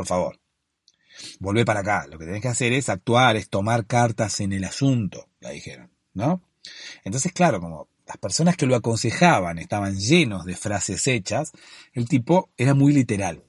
Por 0.00 0.06
favor. 0.06 0.40
Volvé 1.40 1.66
para 1.66 1.80
acá. 1.80 2.06
Lo 2.06 2.18
que 2.18 2.24
tenés 2.24 2.40
que 2.40 2.48
hacer 2.48 2.72
es 2.72 2.88
actuar, 2.88 3.36
es 3.36 3.50
tomar 3.50 3.84
cartas 3.86 4.40
en 4.40 4.54
el 4.54 4.64
asunto, 4.64 5.28
la 5.40 5.50
dijeron, 5.50 5.90
¿no? 6.14 6.42
Entonces, 7.04 7.32
claro, 7.34 7.60
como 7.60 7.90
las 8.06 8.16
personas 8.16 8.56
que 8.56 8.64
lo 8.64 8.76
aconsejaban 8.76 9.58
estaban 9.58 9.98
llenos 9.98 10.46
de 10.46 10.56
frases 10.56 11.06
hechas, 11.06 11.52
el 11.92 12.08
tipo 12.08 12.48
era 12.56 12.72
muy 12.72 12.94
literal. 12.94 13.44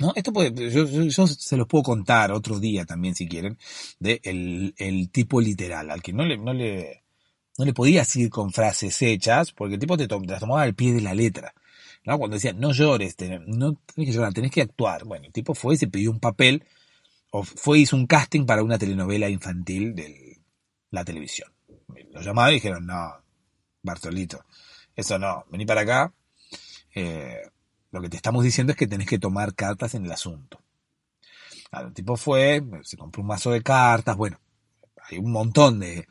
¿No? 0.00 0.12
Esto 0.16 0.32
puede, 0.32 0.72
yo, 0.72 0.86
yo, 0.86 1.26
se 1.28 1.56
los 1.56 1.68
puedo 1.68 1.84
contar 1.84 2.32
otro 2.32 2.58
día 2.58 2.84
también 2.84 3.14
si 3.14 3.28
quieren, 3.28 3.56
de 4.00 4.20
el, 4.24 4.74
el 4.76 5.08
tipo 5.10 5.40
literal, 5.40 5.88
al 5.88 6.02
que 6.02 6.12
no 6.12 6.24
le, 6.24 6.36
no 6.36 6.52
le, 6.52 7.04
no 7.58 7.64
le 7.64 7.72
podías 7.72 8.16
ir 8.16 8.28
con 8.28 8.50
frases 8.52 9.00
hechas, 9.02 9.52
porque 9.52 9.74
el 9.74 9.80
tipo 9.80 9.96
te, 9.96 10.08
te 10.08 10.18
las 10.26 10.40
tomaba 10.40 10.62
al 10.62 10.74
pie 10.74 10.94
de 10.94 11.00
la 11.00 11.14
letra. 11.14 11.54
¿No? 12.04 12.18
Cuando 12.18 12.34
decía, 12.34 12.52
no 12.52 12.72
llores, 12.72 13.16
no 13.46 13.74
tenés 13.94 14.10
que 14.10 14.12
llorar, 14.12 14.32
tenés 14.32 14.50
que 14.50 14.62
actuar. 14.62 15.04
Bueno, 15.04 15.26
el 15.26 15.32
tipo 15.32 15.54
fue 15.54 15.74
y 15.74 15.78
se 15.78 15.88
pidió 15.88 16.10
un 16.10 16.20
papel, 16.20 16.64
o 17.30 17.44
fue 17.44 17.78
y 17.78 17.82
hizo 17.82 17.96
un 17.96 18.06
casting 18.06 18.46
para 18.46 18.62
una 18.62 18.78
telenovela 18.78 19.28
infantil 19.28 19.94
de 19.94 20.40
la 20.90 21.04
televisión. 21.04 21.52
Lo 22.12 22.20
llamaron 22.22 22.52
y 22.52 22.54
dijeron, 22.54 22.86
no, 22.86 23.22
Bartolito, 23.82 24.44
eso 24.96 25.18
no, 25.18 25.44
vení 25.50 25.66
para 25.66 25.82
acá. 25.82 26.12
Eh, 26.94 27.40
lo 27.92 28.00
que 28.00 28.08
te 28.08 28.16
estamos 28.16 28.44
diciendo 28.44 28.72
es 28.72 28.76
que 28.76 28.86
tenés 28.86 29.08
que 29.08 29.18
tomar 29.18 29.54
cartas 29.54 29.94
en 29.94 30.04
el 30.04 30.12
asunto. 30.12 30.60
el 31.72 31.92
tipo 31.92 32.16
fue, 32.16 32.62
se 32.82 32.96
compró 32.96 33.22
un 33.22 33.28
mazo 33.28 33.50
de 33.52 33.62
cartas, 33.62 34.16
bueno, 34.16 34.40
hay 35.08 35.18
un 35.18 35.30
montón 35.32 35.80
de 35.80 36.06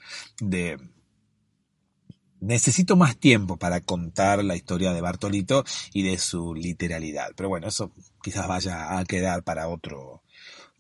necesito 2.42 2.96
más 2.96 3.18
tiempo 3.18 3.58
para 3.58 3.82
contar 3.82 4.44
la 4.44 4.56
historia 4.56 4.94
de 4.94 5.02
Bartolito 5.02 5.64
y 5.94 6.04
de 6.04 6.18
su 6.18 6.54
literalidad. 6.54 7.32
Pero 7.36 7.50
bueno, 7.50 7.68
eso 7.68 7.92
quizás 8.22 8.48
vaya 8.48 8.98
a 8.98 9.06
quedar 9.06 9.44
para 9.44 9.68
otro, 9.68 10.24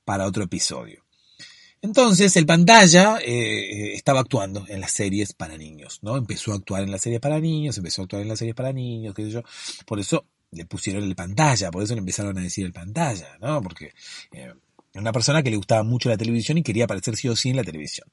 para 0.05 0.25
otro 0.25 0.43
episodio. 0.43 1.03
Entonces, 1.81 2.35
el 2.35 2.45
pantalla 2.45 3.19
eh, 3.23 3.93
estaba 3.93 4.19
actuando 4.19 4.65
en 4.67 4.81
las 4.81 4.91
series 4.91 5.33
para 5.33 5.57
niños, 5.57 5.99
¿no? 6.01 6.17
Empezó 6.17 6.51
a 6.51 6.55
actuar 6.55 6.83
en 6.83 6.91
las 6.91 7.01
series 7.01 7.21
para 7.21 7.39
niños, 7.39 7.77
empezó 7.77 8.01
a 8.01 8.03
actuar 8.03 8.21
en 8.21 8.27
las 8.27 8.39
series 8.39 8.55
para 8.55 8.73
niños, 8.73 9.13
qué 9.15 9.23
sé 9.23 9.31
yo. 9.31 9.43
Por 9.85 9.99
eso 9.99 10.25
le 10.51 10.65
pusieron 10.65 11.03
el 11.03 11.15
pantalla, 11.15 11.71
por 11.71 11.83
eso 11.83 11.93
le 11.93 11.99
empezaron 11.99 12.37
a 12.37 12.41
decir 12.41 12.65
el 12.65 12.73
pantalla, 12.73 13.37
¿no? 13.39 13.61
Porque 13.61 13.93
eh, 14.33 14.53
una 14.95 15.13
persona 15.13 15.41
que 15.41 15.51
le 15.51 15.55
gustaba 15.55 15.83
mucho 15.83 16.09
la 16.09 16.17
televisión 16.17 16.57
y 16.57 16.63
quería 16.63 16.83
aparecer 16.83 17.15
sí 17.15 17.29
o 17.29 17.35
sí 17.35 17.51
en 17.51 17.55
la 17.55 17.63
televisión. 17.63 18.09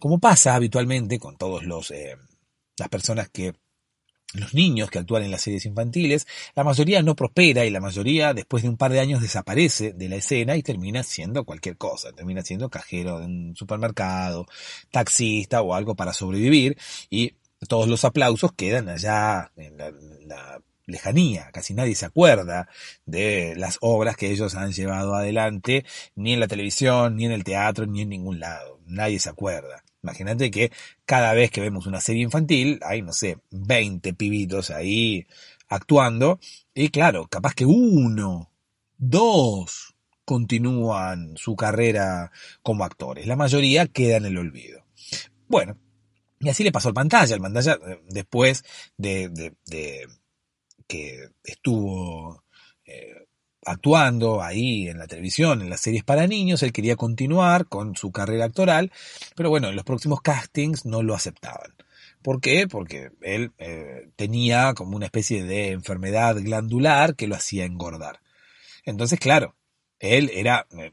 Como 0.00 0.18
pasa 0.18 0.54
habitualmente 0.54 1.18
con 1.18 1.36
todos 1.36 1.62
los 1.64 1.90
eh, 1.92 2.16
las 2.80 2.88
personas 2.88 3.28
que 3.28 3.54
los 4.32 4.54
niños 4.54 4.90
que 4.90 4.98
actúan 5.00 5.24
en 5.24 5.30
las 5.30 5.42
series 5.42 5.66
infantiles, 5.66 6.26
la 6.54 6.64
mayoría 6.64 7.02
no 7.02 7.16
prospera 7.16 7.64
y 7.64 7.70
la 7.70 7.80
mayoría 7.80 8.32
después 8.32 8.62
de 8.62 8.68
un 8.68 8.76
par 8.76 8.92
de 8.92 9.00
años 9.00 9.20
desaparece 9.20 9.92
de 9.92 10.08
la 10.08 10.16
escena 10.16 10.56
y 10.56 10.62
termina 10.62 11.02
siendo 11.02 11.44
cualquier 11.44 11.76
cosa, 11.76 12.12
termina 12.12 12.42
siendo 12.42 12.70
cajero 12.70 13.18
de 13.18 13.26
un 13.26 13.56
supermercado, 13.56 14.46
taxista 14.90 15.62
o 15.62 15.74
algo 15.74 15.94
para 15.96 16.12
sobrevivir 16.12 16.78
y 17.08 17.34
todos 17.68 17.88
los 17.88 18.04
aplausos 18.04 18.52
quedan 18.52 18.88
allá 18.88 19.52
en 19.56 19.76
la, 19.76 20.60
lejanía, 20.86 21.50
casi 21.52 21.72
nadie 21.72 21.94
se 21.94 22.06
acuerda 22.06 22.68
de 23.06 23.54
las 23.56 23.78
obras 23.80 24.16
que 24.16 24.32
ellos 24.32 24.56
han 24.56 24.72
llevado 24.72 25.14
adelante, 25.14 25.84
ni 26.16 26.32
en 26.32 26.40
la 26.40 26.48
televisión, 26.48 27.14
ni 27.14 27.26
en 27.26 27.32
el 27.32 27.44
teatro, 27.44 27.86
ni 27.86 28.02
en 28.02 28.08
ningún 28.08 28.40
lado, 28.40 28.80
nadie 28.86 29.20
se 29.20 29.28
acuerda. 29.28 29.84
Imagínate 30.02 30.50
que 30.50 30.72
cada 31.04 31.34
vez 31.34 31.50
que 31.50 31.60
vemos 31.60 31.86
una 31.86 32.00
serie 32.00 32.22
infantil 32.22 32.80
hay, 32.82 33.02
no 33.02 33.12
sé, 33.12 33.38
20 33.50 34.14
pibitos 34.14 34.70
ahí 34.70 35.26
actuando 35.68 36.40
y 36.74 36.88
claro, 36.88 37.26
capaz 37.28 37.54
que 37.54 37.66
uno, 37.66 38.50
dos 38.96 39.94
continúan 40.24 41.36
su 41.36 41.56
carrera 41.56 42.30
como 42.62 42.84
actores. 42.84 43.26
La 43.26 43.36
mayoría 43.36 43.86
queda 43.86 44.16
en 44.16 44.26
el 44.26 44.38
olvido. 44.38 44.84
Bueno, 45.48 45.76
y 46.38 46.48
así 46.48 46.64
le 46.64 46.72
pasó 46.72 46.88
al 46.88 46.94
pantalla. 46.94 47.34
El 47.34 47.40
pantalla, 47.42 47.78
eh, 47.86 48.00
después 48.08 48.64
de, 48.96 49.28
de, 49.28 50.08
que 50.86 51.30
estuvo 51.44 52.44
eh, 52.84 53.26
actuando 53.64 54.42
ahí 54.42 54.88
en 54.88 54.98
la 54.98 55.06
televisión, 55.06 55.62
en 55.62 55.70
las 55.70 55.80
series 55.80 56.04
para 56.04 56.26
niños, 56.26 56.62
él 56.62 56.72
quería 56.72 56.96
continuar 56.96 57.66
con 57.66 57.96
su 57.96 58.12
carrera 58.12 58.46
actoral, 58.46 58.92
pero 59.36 59.50
bueno, 59.50 59.68
en 59.68 59.76
los 59.76 59.84
próximos 59.84 60.20
castings 60.20 60.86
no 60.86 61.02
lo 61.02 61.14
aceptaban. 61.14 61.74
¿Por 62.22 62.40
qué? 62.40 62.68
Porque 62.68 63.10
él 63.22 63.52
eh, 63.58 64.10
tenía 64.16 64.74
como 64.74 64.96
una 64.96 65.06
especie 65.06 65.44
de 65.44 65.70
enfermedad 65.70 66.36
glandular 66.36 67.16
que 67.16 67.26
lo 67.26 67.34
hacía 67.34 67.64
engordar. 67.64 68.20
Entonces, 68.84 69.18
claro, 69.18 69.56
él 69.98 70.30
era 70.34 70.66
eh, 70.72 70.92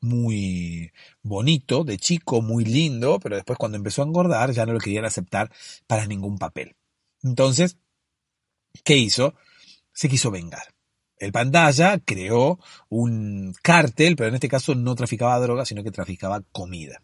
muy 0.00 0.92
bonito, 1.22 1.84
de 1.84 1.98
chico, 1.98 2.42
muy 2.42 2.64
lindo, 2.64 3.20
pero 3.20 3.36
después 3.36 3.58
cuando 3.58 3.76
empezó 3.76 4.02
a 4.02 4.06
engordar 4.06 4.52
ya 4.52 4.66
no 4.66 4.72
lo 4.72 4.80
querían 4.80 5.04
aceptar 5.04 5.50
para 5.86 6.06
ningún 6.06 6.38
papel. 6.38 6.76
Entonces, 7.22 7.76
¿qué 8.84 8.96
hizo? 8.96 9.34
Se 9.92 10.08
quiso 10.08 10.30
vengar. 10.30 10.73
El 11.18 11.32
pantalla 11.32 11.98
creó 12.04 12.58
un 12.88 13.54
cártel, 13.62 14.16
pero 14.16 14.28
en 14.28 14.34
este 14.34 14.48
caso 14.48 14.74
no 14.74 14.94
traficaba 14.94 15.38
droga, 15.38 15.64
sino 15.64 15.82
que 15.82 15.90
traficaba 15.90 16.42
comida. 16.52 17.02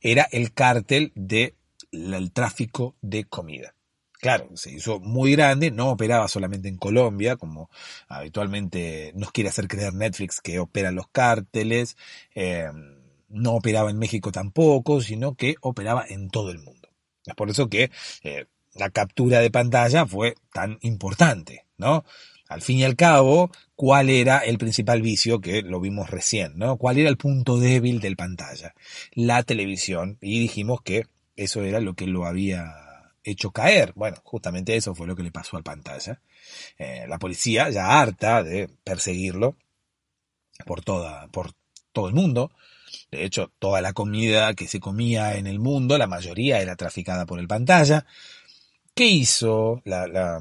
Era 0.00 0.28
el 0.32 0.52
cártel 0.52 1.12
del 1.14 2.32
tráfico 2.32 2.96
de 3.00 3.24
comida. 3.24 3.74
Claro, 4.20 4.50
se 4.54 4.70
hizo 4.70 5.00
muy 5.00 5.32
grande, 5.32 5.72
no 5.72 5.90
operaba 5.90 6.28
solamente 6.28 6.68
en 6.68 6.76
Colombia, 6.76 7.36
como 7.36 7.70
habitualmente 8.06 9.12
nos 9.16 9.32
quiere 9.32 9.50
hacer 9.50 9.66
creer 9.66 9.94
Netflix 9.94 10.40
que 10.40 10.60
operan 10.60 10.94
los 10.94 11.08
cárteles, 11.08 11.96
eh, 12.34 12.70
no 13.28 13.54
operaba 13.54 13.90
en 13.90 13.98
México 13.98 14.30
tampoco, 14.30 15.00
sino 15.00 15.34
que 15.34 15.56
operaba 15.60 16.04
en 16.08 16.28
todo 16.28 16.50
el 16.50 16.60
mundo. 16.60 16.88
Es 17.26 17.34
por 17.34 17.50
eso 17.50 17.68
que 17.68 17.90
eh, 18.22 18.46
la 18.74 18.90
captura 18.90 19.40
de 19.40 19.50
pantalla 19.50 20.06
fue 20.06 20.36
tan 20.52 20.78
importante, 20.82 21.66
¿no? 21.76 22.04
Al 22.52 22.62
fin 22.62 22.78
y 22.78 22.84
al 22.84 22.96
cabo, 22.96 23.50
cuál 23.74 24.10
era 24.10 24.38
el 24.38 24.58
principal 24.58 25.02
vicio 25.02 25.40
que 25.40 25.62
lo 25.62 25.80
vimos 25.80 26.10
recién, 26.10 26.56
¿no? 26.56 26.76
¿Cuál 26.76 26.98
era 26.98 27.08
el 27.08 27.16
punto 27.16 27.58
débil 27.58 28.00
del 28.00 28.16
pantalla? 28.16 28.74
La 29.12 29.42
televisión. 29.42 30.18
Y 30.20 30.40
dijimos 30.40 30.82
que 30.82 31.06
eso 31.36 31.62
era 31.62 31.80
lo 31.80 31.94
que 31.94 32.06
lo 32.06 32.26
había 32.26 32.74
hecho 33.24 33.50
caer. 33.50 33.92
Bueno, 33.94 34.18
justamente 34.24 34.76
eso 34.76 34.94
fue 34.94 35.06
lo 35.06 35.16
que 35.16 35.22
le 35.22 35.30
pasó 35.30 35.56
al 35.56 35.62
pantalla. 35.62 36.20
Eh, 36.78 37.06
la 37.08 37.18
policía, 37.18 37.70
ya 37.70 38.00
harta 38.00 38.42
de 38.42 38.68
perseguirlo 38.84 39.56
por 40.66 40.82
toda, 40.82 41.28
por 41.28 41.52
todo 41.92 42.08
el 42.08 42.14
mundo. 42.14 42.52
De 43.10 43.24
hecho, 43.24 43.50
toda 43.58 43.80
la 43.80 43.92
comida 43.92 44.54
que 44.54 44.68
se 44.68 44.80
comía 44.80 45.36
en 45.36 45.46
el 45.46 45.58
mundo, 45.58 45.96
la 45.98 46.06
mayoría 46.06 46.60
era 46.60 46.76
traficada 46.76 47.26
por 47.26 47.38
el 47.38 47.48
pantalla. 47.48 48.06
¿Qué 48.94 49.06
hizo 49.06 49.80
la, 49.84 50.06
la 50.06 50.40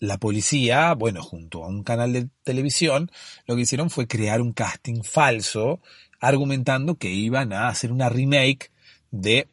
la 0.00 0.18
policía, 0.18 0.94
bueno, 0.94 1.22
junto 1.22 1.62
a 1.62 1.68
un 1.68 1.84
canal 1.84 2.12
de 2.12 2.28
televisión, 2.42 3.12
lo 3.46 3.54
que 3.54 3.62
hicieron 3.62 3.90
fue 3.90 4.08
crear 4.08 4.40
un 4.40 4.52
casting 4.52 5.02
falso, 5.02 5.80
argumentando 6.18 6.96
que 6.96 7.10
iban 7.10 7.52
a 7.52 7.68
hacer 7.68 7.92
una 7.92 8.08
remake 8.08 8.72
de 9.10 9.48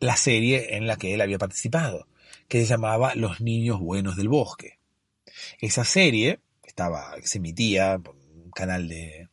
la 0.00 0.16
serie 0.16 0.76
en 0.76 0.86
la 0.86 0.96
que 0.96 1.14
él 1.14 1.20
había 1.20 1.38
participado, 1.38 2.08
que 2.48 2.60
se 2.60 2.66
llamaba 2.66 3.14
Los 3.14 3.40
Niños 3.40 3.80
Buenos 3.80 4.16
del 4.16 4.28
Bosque. 4.28 4.78
Esa 5.60 5.84
serie 5.84 6.40
estaba, 6.64 7.14
se 7.22 7.38
emitía 7.38 7.98
por 7.98 8.16
un 8.16 8.50
canal 8.50 8.88
de, 8.88 9.28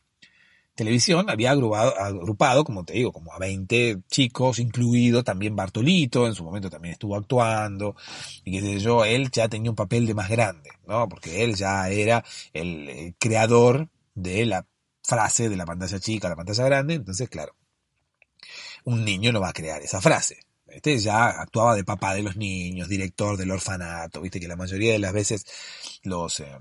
televisión 0.80 1.28
había 1.28 1.50
agrupado, 1.50 1.94
agrupado, 1.98 2.64
como 2.64 2.84
te 2.86 2.94
digo, 2.94 3.12
como 3.12 3.34
a 3.34 3.38
20 3.38 3.98
chicos, 4.08 4.58
incluido 4.58 5.22
también 5.22 5.54
Bartolito, 5.54 6.26
en 6.26 6.34
su 6.34 6.42
momento 6.42 6.70
también 6.70 6.92
estuvo 6.92 7.16
actuando, 7.16 7.94
y 8.44 8.52
qué 8.52 8.60
sé 8.62 8.78
yo, 8.80 9.04
él 9.04 9.30
ya 9.30 9.46
tenía 9.46 9.70
un 9.70 9.76
papel 9.76 10.06
de 10.06 10.14
más 10.14 10.30
grande, 10.30 10.70
¿no? 10.86 11.06
Porque 11.06 11.44
él 11.44 11.54
ya 11.54 11.86
era 11.90 12.24
el, 12.54 13.14
creador 13.18 13.90
de 14.14 14.46
la 14.46 14.66
frase 15.02 15.50
de 15.50 15.56
la 15.58 15.66
pantalla 15.66 16.00
chica 16.00 16.28
a 16.28 16.30
la 16.30 16.36
pantalla 16.36 16.64
grande, 16.64 16.94
entonces 16.94 17.28
claro, 17.28 17.54
un 18.84 19.04
niño 19.04 19.32
no 19.32 19.40
va 19.42 19.50
a 19.50 19.52
crear 19.52 19.82
esa 19.82 20.00
frase. 20.00 20.38
Este 20.66 20.98
ya 20.98 21.28
actuaba 21.28 21.74
de 21.74 21.84
papá 21.84 22.14
de 22.14 22.22
los 22.22 22.36
niños, 22.36 22.88
director 22.88 23.36
del 23.36 23.50
orfanato, 23.50 24.22
viste 24.22 24.40
que 24.40 24.48
la 24.48 24.56
mayoría 24.56 24.92
de 24.92 24.98
las 24.98 25.12
veces 25.12 25.44
los, 26.04 26.40
eh, 26.40 26.58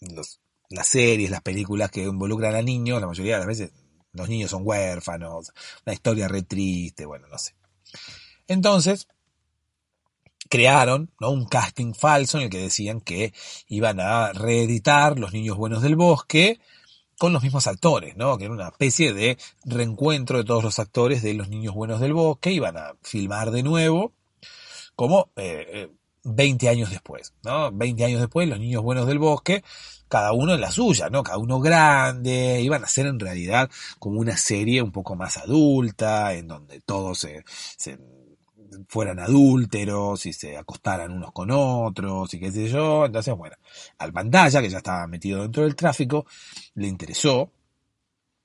los 0.00 0.43
las 0.74 0.88
series, 0.88 1.30
las 1.30 1.42
películas 1.42 1.90
que 1.90 2.02
involucran 2.02 2.54
a 2.54 2.62
niños, 2.62 3.00
la 3.00 3.06
mayoría 3.06 3.34
de 3.34 3.38
las 3.38 3.46
veces 3.46 3.72
los 4.12 4.28
niños 4.28 4.50
son 4.50 4.62
huérfanos, 4.64 5.52
una 5.84 5.94
historia 5.94 6.28
re 6.28 6.42
triste, 6.42 7.04
bueno, 7.04 7.26
no 7.28 7.38
sé. 7.38 7.54
Entonces, 8.46 9.08
crearon 10.48 11.10
¿no? 11.20 11.30
un 11.30 11.46
casting 11.46 11.94
falso 11.94 12.38
en 12.38 12.44
el 12.44 12.50
que 12.50 12.58
decían 12.58 13.00
que 13.00 13.32
iban 13.68 14.00
a 14.00 14.32
reeditar 14.32 15.18
Los 15.18 15.32
Niños 15.32 15.56
Buenos 15.56 15.82
del 15.82 15.96
Bosque 15.96 16.60
con 17.18 17.32
los 17.32 17.42
mismos 17.42 17.66
actores, 17.66 18.16
¿no? 18.16 18.36
Que 18.38 18.44
era 18.44 18.54
una 18.54 18.68
especie 18.68 19.12
de 19.14 19.38
reencuentro 19.64 20.38
de 20.38 20.44
todos 20.44 20.64
los 20.64 20.78
actores 20.78 21.22
de 21.22 21.34
Los 21.34 21.48
Niños 21.48 21.74
Buenos 21.74 22.00
del 22.00 22.12
Bosque, 22.12 22.50
iban 22.50 22.76
a 22.76 22.94
filmar 23.02 23.50
de 23.50 23.62
nuevo, 23.62 24.12
como 24.94 25.30
eh, 25.36 25.66
eh 25.72 25.90
20 26.24 26.68
años 26.70 26.90
después, 26.90 27.34
¿no? 27.42 27.70
20 27.70 28.04
años 28.04 28.20
después, 28.20 28.48
Los 28.48 28.58
Niños 28.58 28.82
Buenos 28.82 29.06
del 29.06 29.18
Bosque 29.18 29.62
cada 30.08 30.32
uno 30.32 30.54
en 30.54 30.60
la 30.60 30.70
suya, 30.70 31.10
¿no? 31.10 31.22
Cada 31.22 31.38
uno 31.38 31.60
grande, 31.60 32.60
iban 32.62 32.84
a 32.84 32.88
ser 32.88 33.06
en 33.06 33.18
realidad 33.18 33.70
como 33.98 34.20
una 34.20 34.36
serie 34.36 34.82
un 34.82 34.92
poco 34.92 35.16
más 35.16 35.36
adulta, 35.36 36.34
en 36.34 36.48
donde 36.48 36.80
todos 36.80 37.18
se, 37.18 37.44
fueran 38.88 39.20
adúlteros 39.20 40.26
y 40.26 40.32
se 40.32 40.56
acostaran 40.56 41.12
unos 41.12 41.32
con 41.32 41.50
otros 41.50 42.32
y 42.34 42.40
qué 42.40 42.52
sé 42.52 42.68
yo. 42.68 43.06
Entonces, 43.06 43.34
bueno, 43.36 43.56
al 43.98 44.12
pantalla, 44.12 44.60
que 44.62 44.70
ya 44.70 44.78
estaba 44.78 45.06
metido 45.06 45.42
dentro 45.42 45.62
del 45.62 45.76
tráfico, 45.76 46.26
le 46.74 46.88
interesó, 46.88 47.50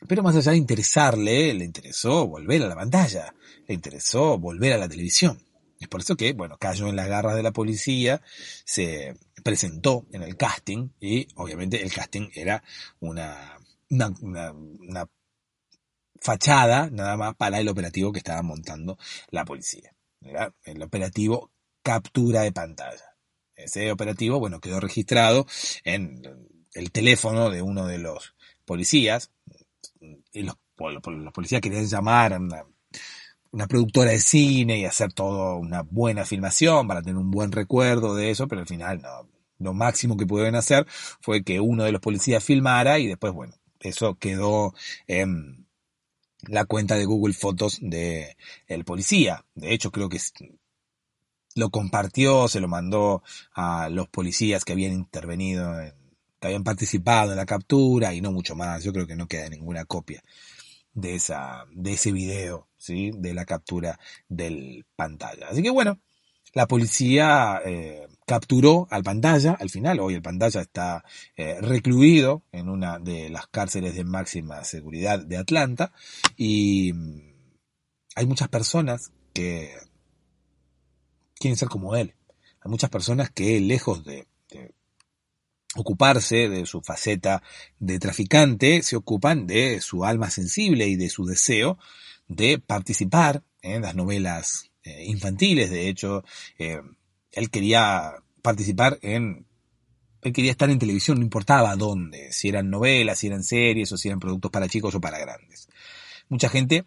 pero 0.08 0.24
más 0.24 0.36
allá 0.36 0.52
de 0.52 0.58
interesarle, 0.58 1.54
le 1.54 1.66
interesó 1.66 2.28
volver 2.28 2.64
a 2.64 2.68
la 2.68 2.76
pantalla, 2.76 3.34
le 3.68 3.74
interesó 3.74 4.38
volver 4.38 4.74
a 4.74 4.78
la 4.78 4.88
televisión. 4.88 5.40
Es 5.80 5.88
por 5.88 6.02
eso 6.02 6.18
que, 6.18 6.34
bueno, 6.34 6.58
cayó 6.58 6.88
en 6.88 6.98
las 6.98 7.08
garras 7.08 7.36
de 7.36 7.44
la 7.44 7.52
policía, 7.54 8.22
se 8.66 9.16
presentó 9.44 10.06
en 10.12 10.24
el 10.24 10.36
casting 10.36 10.90
y 11.00 11.28
obviamente 11.36 11.82
el 11.82 11.94
casting 11.94 12.30
era 12.36 12.62
una, 13.00 13.58
una, 13.90 15.08
fachada 16.22 16.90
nada 16.90 17.16
más 17.16 17.36
para 17.36 17.62
el 17.62 17.70
operativo 17.70 18.12
que 18.12 18.20
estaba 18.20 18.42
montando 18.42 18.98
la 19.30 19.46
policía. 19.46 19.96
Era 20.20 20.54
el 20.66 20.82
operativo 20.84 21.50
captura 21.82 22.42
de 22.42 22.52
pantalla. 22.52 23.16
Ese 23.56 23.90
operativo, 23.90 24.38
bueno, 24.38 24.60
quedó 24.60 24.82
registrado 24.82 25.48
en 25.86 26.22
el 26.74 26.92
teléfono 26.92 27.50
de 27.50 27.62
uno 27.62 27.88
de 27.88 28.00
los 28.00 28.36
policías. 28.66 29.32
Y 30.34 30.44
los, 30.44 30.58
los 30.78 31.34
policías 31.34 31.62
querían 31.62 31.88
llamar 31.88 32.34
a 32.34 32.40
una 32.40 32.66
una 33.52 33.68
productora 33.68 34.12
de 34.12 34.20
cine 34.20 34.80
y 34.80 34.86
hacer 34.86 35.14
todo 35.14 35.58
una 35.58 35.82
buena 35.84 36.26
filmación 36.26 36.88
para 36.88 37.02
tener 37.02 37.18
un 37.18 37.32
buen 37.32 37.52
recuerdo 37.52 38.16
de 38.16 38.32
eso, 38.32 38.48
pero 38.48 38.62
al 38.62 38.68
final 38.68 39.02
no. 39.02 39.30
Lo 39.60 39.74
máximo 39.74 40.16
que 40.16 40.26
pudieron 40.26 40.56
hacer 40.56 40.86
fue 41.22 41.44
que 41.44 41.60
uno 41.60 41.84
de 41.84 41.92
los 41.92 42.02
policías 42.02 42.44
filmara 42.44 42.98
y 43.00 43.08
después, 43.08 43.34
bueno, 43.34 43.54
eso 43.82 44.16
quedó 44.16 44.74
en 45.08 45.68
la 46.48 46.66
cuenta 46.66 46.96
de 46.96 47.06
Google 47.06 47.34
Fotos 47.34 47.80
de 47.82 48.38
el 48.68 48.86
policía. 48.86 49.46
De 49.56 49.74
hecho, 49.74 49.92
creo 49.92 50.08
que 50.08 50.20
lo 51.56 51.70
compartió, 51.70 52.48
se 52.48 52.62
lo 52.62 52.70
mandó 52.70 53.22
a 53.54 53.90
los 53.90 54.08
policías 54.08 54.64
que 54.64 54.74
habían 54.74 54.94
intervenido, 54.94 55.76
que 56.40 56.48
habían 56.48 56.64
participado 56.64 57.32
en 57.32 57.38
la 57.38 57.46
captura 57.46 58.14
y 58.14 58.22
no 58.22 58.32
mucho 58.32 58.56
más. 58.56 58.84
Yo 58.84 58.94
creo 58.94 59.08
que 59.08 59.18
no 59.18 59.28
queda 59.28 59.50
ninguna 59.50 59.84
copia 59.84 60.24
de 60.94 61.16
esa, 61.16 61.66
de 61.74 61.94
ese 61.94 62.14
video, 62.14 62.69
¿sí? 62.80 63.12
De 63.16 63.36
la 63.36 63.46
captura 63.46 64.00
del 64.28 64.86
pantalla. 64.96 65.50
Así 65.50 65.62
que 65.62 65.70
bueno, 65.70 66.00
la 66.54 66.68
policía 66.68 67.62
eh, 67.64 68.08
capturó 68.26 68.88
al 68.90 69.04
pantalla, 69.04 69.54
al 69.60 69.70
final, 69.70 70.00
hoy 70.00 70.16
el 70.16 70.24
pantalla 70.24 70.62
está 70.62 71.04
eh, 71.38 71.62
recluido 71.62 72.42
en 72.52 72.70
una 72.70 72.98
de 72.98 73.30
las 73.30 73.46
cárceles 73.48 73.96
de 73.96 74.04
máxima 74.04 74.64
seguridad 74.64 75.20
de 75.20 75.38
Atlanta 75.38 75.92
y 76.36 76.92
mm, 76.94 77.22
hay 78.16 78.26
muchas 78.26 78.48
personas 78.48 79.12
que 79.34 79.76
quieren 81.36 81.58
ser 81.58 81.70
como 81.70 81.96
él. 81.96 82.16
Hay 82.62 82.72
muchas 82.72 82.90
personas 82.90 83.30
que 83.30 83.60
lejos 83.60 84.04
de 84.04 84.28
ocuparse 85.76 86.50
de 86.50 86.66
su 86.66 86.82
faceta 86.82 87.44
de 87.80 88.00
traficante, 88.00 88.82
se 88.82 88.96
ocupan 88.96 89.46
de 89.46 89.82
su 89.82 90.04
alma 90.04 90.30
sensible 90.30 90.88
y 90.88 90.96
de 90.96 91.10
su 91.10 91.26
deseo 91.26 91.78
de 92.30 92.60
participar 92.60 93.44
en 93.62 93.82
las 93.82 93.96
novelas 93.96 94.72
eh, 94.84 95.04
infantiles. 95.06 95.70
De 95.70 95.90
hecho, 95.90 96.24
eh, 96.58 96.80
él 97.34 97.50
quería 97.50 98.14
participar 98.42 98.98
en... 99.02 99.46
Él 100.22 100.34
quería 100.34 100.52
estar 100.52 100.70
en 100.70 100.80
televisión, 100.80 101.18
no 101.18 101.24
importaba 101.24 101.76
dónde, 101.78 102.34
si 102.34 102.50
eran 102.50 102.70
novelas, 102.70 103.20
si 103.20 103.28
eran 103.28 103.44
series 103.44 103.92
o 103.92 103.98
si 103.98 104.10
eran 104.10 104.20
productos 104.20 104.52
para 104.52 104.68
chicos 104.68 104.94
o 104.96 105.02
para 105.02 105.18
grandes. 105.18 105.70
Mucha 106.28 106.50
gente 106.50 106.86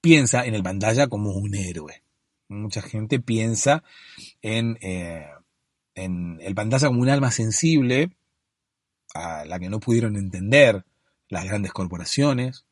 piensa 0.00 0.44
en 0.44 0.54
el 0.54 0.62
pantalla 0.62 1.06
como 1.06 1.32
un 1.32 1.54
héroe. 1.54 2.02
Mucha 2.48 2.82
gente 2.82 3.20
piensa 3.20 3.84
en 4.42 4.78
eh, 4.80 5.26
en 5.94 6.38
el 6.40 6.54
pantalla 6.54 6.88
como 6.88 7.00
un 7.00 7.08
alma 7.08 7.30
sensible 7.30 8.10
a 9.14 9.44
la 9.44 9.58
que 9.58 9.68
no 9.68 9.80
pudieron 9.80 10.16
entender 10.16 10.84
las 11.28 11.44
grandes 11.44 11.72
corporaciones, 11.72 12.64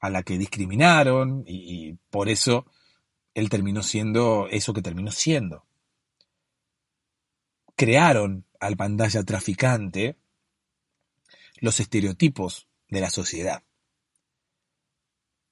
a 0.00 0.10
la 0.10 0.22
que 0.22 0.38
discriminaron 0.38 1.44
y, 1.46 1.94
por 2.10 2.28
eso 2.28 2.66
él 3.34 3.48
terminó 3.48 3.82
siendo 3.82 4.48
eso 4.50 4.72
que 4.72 4.82
terminó 4.82 5.10
siendo. 5.10 5.64
Crearon 7.76 8.44
al 8.60 8.76
pantalla 8.76 9.22
traficante 9.22 10.16
los 11.60 11.80
estereotipos 11.80 12.68
de 12.88 13.00
la 13.00 13.10
sociedad. 13.10 13.62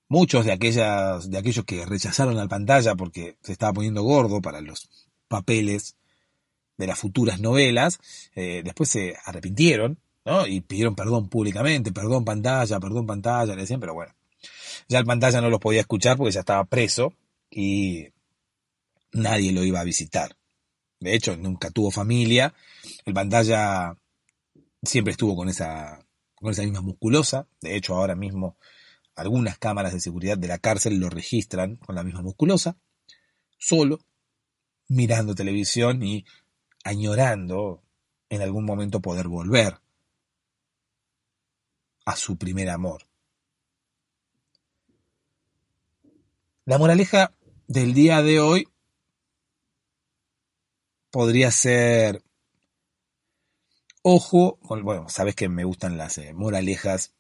Muchos 0.09 0.45
de, 0.45 0.53
aquellas, 0.53 1.31
de 1.31 1.39
aquellos 1.39 1.65
que 1.65 1.85
rechazaron 1.85 2.39
al 2.39 2.49
pantalla 2.49 2.95
porque 2.95 3.37
se 3.43 3.53
estaba 3.53 3.73
poniendo 3.73 4.03
gordo 4.03 4.41
para 4.41 4.61
los 4.61 4.89
papeles 5.29 5.97
de 6.77 6.87
las 6.87 6.99
futuras 6.99 7.41
novelas, 7.41 7.99
eh, 8.35 8.63
después 8.65 8.89
se 8.91 9.17
arrepintieron 9.25 9.99
¿no? 10.25 10.47
y 10.47 10.61
pidieron 10.61 10.95
perdón 10.95 11.29
públicamente, 11.29 11.93
perdón 11.93 12.25
pantalla, 12.25 12.79
perdón 12.79 13.07
pantalla, 13.07 13.55
le 13.55 13.63
decían, 13.63 13.81
pero 13.81 13.95
bueno, 13.95 14.13
ya 14.89 14.99
el 14.99 15.05
pantalla 15.05 15.41
no 15.41 15.51
los 15.51 15.61
podía 15.61 15.81
escuchar 15.81 16.17
porque 16.17 16.33
ya 16.33 16.41
estaba 16.41 16.65
preso 16.65 17.15
y 17.51 18.09
nadie 19.13 19.53
lo 19.53 19.65
iba 19.65 19.81
a 19.81 19.85
visitar. 19.85 20.37
De 21.01 21.15
hecho, 21.15 21.37
nunca 21.37 21.71
tuvo 21.71 21.91
familia. 21.91 22.55
El 23.05 23.15
pantalla 23.15 23.97
siempre 24.83 25.13
estuvo 25.13 25.37
con 25.37 25.49
esa, 25.49 26.07
con 26.35 26.51
esa 26.51 26.63
misma 26.63 26.81
musculosa. 26.81 27.49
De 27.61 27.77
hecho, 27.77 27.95
ahora 27.95 28.15
mismo 28.15 28.57
algunas 29.15 29.59
cámaras 29.59 29.93
de 29.93 30.01
seguridad 30.01 30.39
de 30.39 30.49
la 30.49 30.59
cárcel 30.59 30.99
lo 30.99 31.11
registran 31.11 31.77
con 31.77 31.95
la 31.95 32.03
misma 32.03 32.23
musculosa. 32.23 32.77
Solo, 33.59 33.99
mirando 34.89 35.35
televisión 35.35 36.03
y 36.03 36.25
añorando 36.85 37.83
en 38.29 38.43
algún 38.43 38.65
momento 38.65 39.01
poder 39.01 39.29
volver 39.29 39.81
a 42.05 42.17
su 42.17 42.37
primer 42.37 42.71
amor. 42.71 43.06
La 46.69 46.79
moraleja 46.79 47.33
del 47.69 47.95
día 47.95 48.23
de 48.23 48.41
hoy 48.41 48.69
podría 51.13 51.53
ser, 51.53 52.25
ojo, 54.03 54.59
bueno, 54.83 55.09
sabes 55.09 55.37
que 55.37 55.49
me 55.49 55.63
gustan 55.63 55.97
las 55.97 56.19
eh, 56.19 56.35
moralejas 56.35 57.15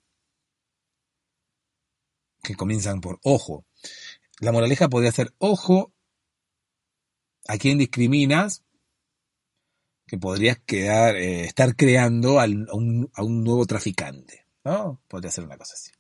que 2.43 2.57
comienzan 2.57 3.01
por 3.01 3.21
ojo. 3.23 3.65
La 4.41 4.51
moraleja 4.51 4.89
podría 4.89 5.13
ser, 5.13 5.33
ojo, 5.39 5.93
a 7.47 7.57
quien 7.57 7.79
discriminas, 7.79 8.65
que 10.09 10.19
podrías 10.19 10.59
quedar, 10.59 11.15
eh, 11.15 11.45
estar 11.45 11.77
creando 11.77 12.41
a, 12.41 12.47
un, 12.47 13.13
nuevo 13.45 13.65
traficante, 13.65 14.45
¿no? 14.65 15.01
Podría 15.07 15.31
ser 15.31 15.45
una 15.45 15.57
cosa 15.57 15.75
así. 15.75 15.93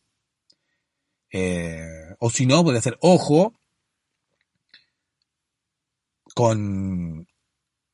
Eh, 1.30 1.85
o 2.18 2.30
si 2.30 2.46
no, 2.46 2.62
puede 2.64 2.82
ser 2.82 2.98
ojo 3.00 3.54
con 6.34 7.26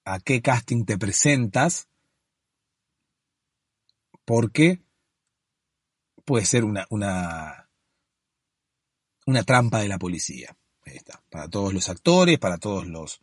a 0.04 0.20
qué 0.20 0.42
casting 0.42 0.84
te 0.84 0.98
presentas, 0.98 1.88
porque 4.24 4.82
puede 6.24 6.44
ser 6.44 6.64
una, 6.64 6.86
una, 6.90 7.70
una 9.26 9.42
trampa 9.44 9.80
de 9.80 9.88
la 9.88 9.98
policía. 9.98 10.56
Ahí 10.84 10.96
está. 10.96 11.22
Para 11.30 11.48
todos 11.48 11.72
los 11.72 11.88
actores, 11.88 12.38
para 12.38 12.58
todos 12.58 12.86
los 12.86 13.20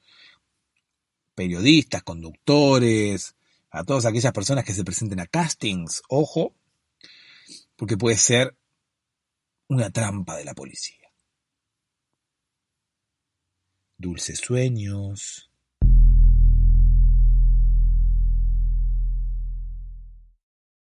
periodistas, 1.35 2.03
conductores, 2.03 3.35
a 3.71 3.83
todas 3.83 4.05
aquellas 4.05 4.33
personas 4.33 4.65
que 4.65 4.73
se 4.73 4.83
presenten 4.83 5.19
a 5.19 5.27
castings, 5.27 6.01
ojo, 6.09 6.53
porque 7.75 7.97
puede 7.97 8.17
ser 8.17 8.57
una 9.69 9.91
trampa 9.91 10.35
de 10.35 10.45
la 10.45 10.53
policía. 10.53 11.07
Dulces 13.97 14.39
sueños. 14.39 15.48